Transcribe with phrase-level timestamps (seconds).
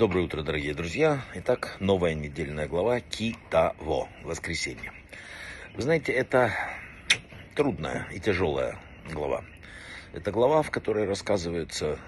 [0.00, 1.20] Доброе утро, дорогие друзья.
[1.34, 4.94] Итак, новая недельная глава Китаво, воскресенье.
[5.74, 6.54] Вы знаете, это
[7.54, 8.78] трудная и тяжелая
[9.12, 9.44] глава.
[10.14, 11.98] Это глава, в которой рассказываются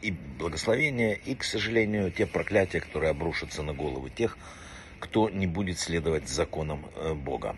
[0.00, 4.38] и благословения, и, к сожалению, те проклятия, которые обрушатся на головы тех,
[5.00, 7.56] кто не будет следовать законам э, Бога.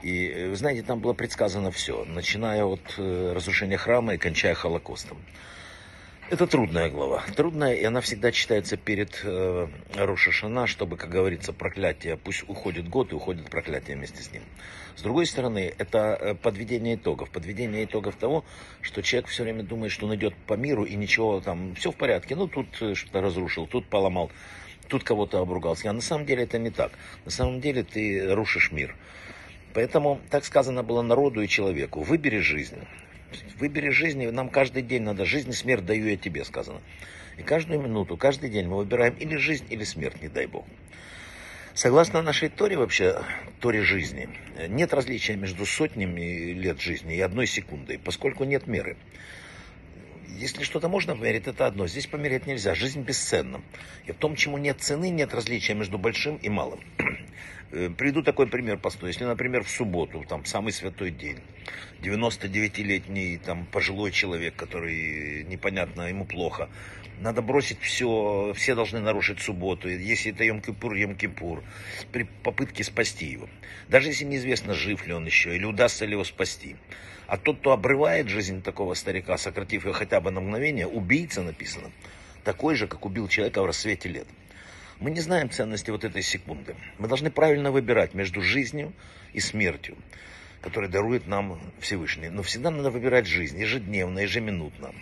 [0.00, 4.54] И, э, вы знаете, там было предсказано все, начиная от э, разрушения храма и кончая
[4.54, 5.18] Холокостом.
[6.32, 7.22] Это трудная глава.
[7.36, 13.12] Трудная, и она всегда читается перед э, Рошашана, чтобы, как говорится, проклятие, пусть уходит год
[13.12, 14.42] и уходит проклятие вместе с ним.
[14.96, 17.28] С другой стороны, это э, подведение итогов.
[17.28, 18.46] Подведение итогов того,
[18.80, 21.96] что человек все время думает, что он идет по миру и ничего там, все в
[21.96, 22.34] порядке.
[22.34, 24.30] Ну, тут э, что-то разрушил, тут поломал,
[24.88, 25.90] тут кого-то обругался.
[25.90, 26.92] А на самом деле это не так.
[27.26, 28.96] На самом деле ты рушишь мир.
[29.74, 32.00] Поэтому так сказано было народу и человеку.
[32.00, 32.78] Выбери жизнь.
[33.58, 35.24] Выбери жизнь, нам каждый день надо.
[35.24, 36.80] Жизнь и смерть даю я тебе, сказано.
[37.38, 40.66] И каждую минуту, каждый день мы выбираем или жизнь, или смерть, не дай Бог.
[41.74, 43.22] Согласно нашей Торе вообще,
[43.60, 44.28] Торе жизни,
[44.68, 48.98] нет различия между сотнями лет жизни и одной секундой, поскольку нет меры.
[50.38, 51.86] Если что-то можно померить, это одно.
[51.86, 52.74] Здесь померять нельзя.
[52.74, 53.62] Жизнь бесценна.
[54.06, 56.80] И в том, чему нет цены, нет различия между большим и малым.
[57.74, 59.08] Э, приведу такой пример простой.
[59.08, 61.38] Если, например, в субботу, там, самый святой день,
[62.00, 66.68] 99-летний там, пожилой человек, который непонятно, ему плохо,
[67.20, 69.88] надо бросить все, все должны нарушить субботу.
[69.88, 71.62] Если это Йом-Кипур, Йом-Кипур,
[72.10, 73.48] при попытке спасти его.
[73.88, 76.76] Даже если неизвестно, жив ли он еще, или удастся ли его спасти.
[77.26, 81.92] А тот, кто обрывает жизнь такого старика, сократив ее хотя бы на мгновение, убийца написано,
[82.42, 84.26] такой же, как убил человека в рассвете лет.
[84.98, 86.76] Мы не знаем ценности вот этой секунды.
[86.98, 88.92] Мы должны правильно выбирать между жизнью
[89.32, 89.96] и смертью,
[90.62, 92.30] которая дарует нам Всевышний.
[92.30, 94.94] Но всегда надо выбирать жизнь, ежедневно, ежеминутно.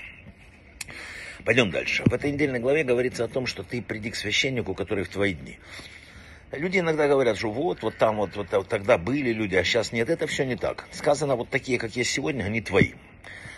[1.45, 2.03] Пойдем дальше.
[2.07, 5.35] В этой недельной главе говорится о том, что ты приди к священнику, который в твои
[5.35, 5.59] дни.
[6.53, 10.11] Люди иногда говорят, что вот, вот там вот, вот тогда были люди, а сейчас нет.
[10.11, 10.89] Это все не так.
[10.91, 12.93] Сказано, вот такие, как есть сегодня, они твои.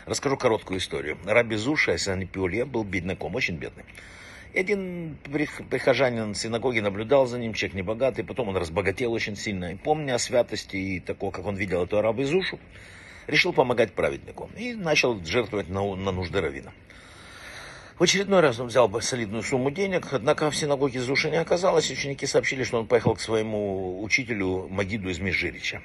[0.05, 1.17] Расскажу короткую историю.
[1.25, 3.85] Раби Зуша, если не Пиуле, был бедняком, очень бедный.
[4.55, 5.17] Один
[5.71, 9.73] прихожанин синагоги наблюдал за ним, человек небогатый, потом он разбогател очень сильно.
[9.73, 12.59] И помня о святости и такого, как он видел эту арабу Изушу,
[13.27, 14.51] решил помогать праведнику.
[14.59, 16.73] И начал жертвовать на, на нужды равина.
[17.99, 21.91] В очередной раз он взял солидную сумму денег, однако в синагоге Зуши не оказалось.
[21.91, 25.81] Ученики сообщили, что он поехал к своему учителю Магиду из Межирича.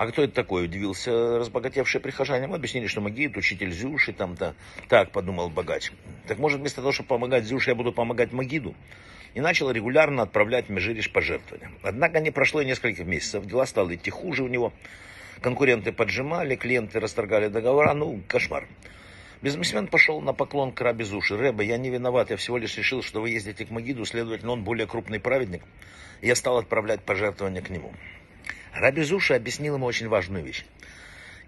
[0.00, 0.64] А кто это такой?
[0.64, 2.46] Удивился разбогатевший прихожане.
[2.46, 4.54] Мы объяснили, что Магид, учитель Зюши, там-то.
[4.88, 5.92] Так, подумал богач.
[6.26, 8.74] Так может, вместо того, чтобы помогать Зюше, я буду помогать Магиду?
[9.34, 11.70] И начал регулярно отправлять Межириш пожертвования.
[11.82, 13.44] Однако не прошло и нескольких месяцев.
[13.44, 14.72] Дела стали идти хуже у него.
[15.42, 17.92] Конкуренты поджимали, клиенты расторгали договора.
[17.92, 18.66] Ну, кошмар.
[19.42, 21.36] Бизнесмен пошел на поклон к Раби Зуши.
[21.36, 24.64] Рэба, я не виноват, я всего лишь решил, что вы ездите к Магиду, следовательно, он
[24.64, 25.60] более крупный праведник.
[26.22, 27.92] И я стал отправлять пожертвования к нему.
[28.74, 30.64] Раби Зуша объяснил ему очень важную вещь.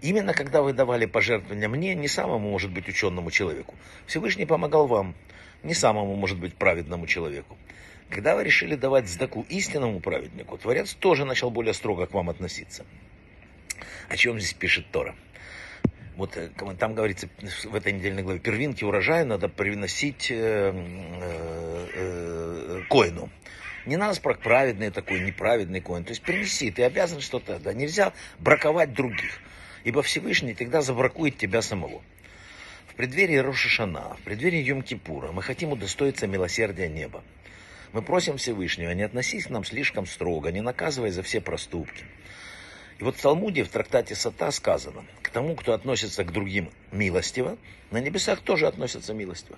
[0.01, 3.75] Именно когда вы давали пожертвования мне, не самому, может быть, ученому человеку,
[4.05, 5.15] Всевышний помогал вам,
[5.63, 7.57] не самому, может быть, праведному человеку.
[8.09, 12.85] Когда вы решили давать сдаку истинному праведнику, Творец тоже начал более строго к вам относиться.
[14.09, 15.15] О чем здесь пишет Тора?
[16.15, 17.27] Вот э, там говорится
[17.63, 23.29] в этой недельной главе, первинки урожая надо приносить э, э, э, коину.
[23.85, 26.03] Не надо спрашивать, праведный такой, неправедный коин.
[26.03, 27.59] То есть принеси, ты обязан что-то.
[27.59, 29.39] Да, нельзя браковать других.
[29.83, 32.01] Ибо Всевышний тогда забракует тебя самого.
[32.87, 37.23] В преддверии Рошашана, в преддверии Йом-Кипура мы хотим удостоиться милосердия неба.
[37.91, 42.05] Мы просим Всевышнего, не относись к нам слишком строго, не наказывай за все проступки.
[42.99, 47.57] И вот в Талмуде, в трактате Сата сказано, к тому, кто относится к другим милостиво,
[47.91, 49.57] на небесах тоже относятся милостиво.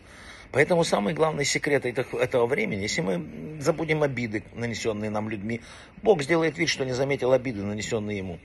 [0.55, 5.59] Поэтому самый главный секрет этого времени, если мы забудем обиды, нанесенные нам людьми,
[6.01, 8.39] Бог сделает вид, что не заметил обиды, нанесенные ему.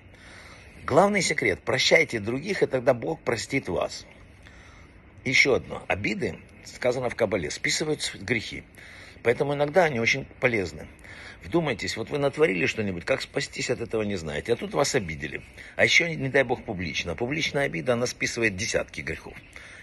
[0.85, 4.07] Главный секрет, прощайте других, и тогда Бог простит вас.
[5.25, 8.65] Еще одно, обиды, сказано в Кабале, списывают грехи.
[9.23, 10.87] Поэтому иногда они очень полезны.
[11.43, 15.43] Вдумайтесь, вот вы натворили что-нибудь, как спастись от этого не знаете, а тут вас обидели.
[15.77, 17.15] А еще, не дай бог, публично.
[17.15, 19.35] Публичная обида, она списывает десятки грехов,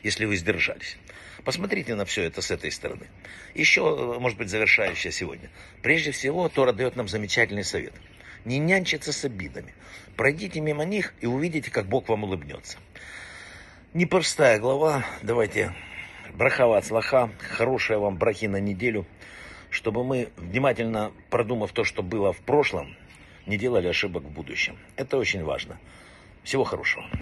[0.03, 0.97] если вы сдержались.
[1.43, 3.07] Посмотрите на все это с этой стороны.
[3.55, 3.81] Еще,
[4.19, 5.49] может быть, завершающая сегодня.
[5.81, 7.93] Прежде всего, Тора дает нам замечательный совет.
[8.45, 9.73] Не нянчиться с обидами.
[10.15, 12.77] Пройдите мимо них и увидите, как Бог вам улыбнется.
[13.93, 15.05] Непростая глава.
[15.23, 15.73] Давайте
[16.37, 17.29] брахава от слаха.
[17.39, 19.05] Хорошая вам брахи на неделю
[19.69, 22.95] чтобы мы, внимательно продумав то, что было в прошлом,
[23.45, 24.77] не делали ошибок в будущем.
[24.95, 25.77] Это очень важно.
[26.43, 27.05] Всего хорошего.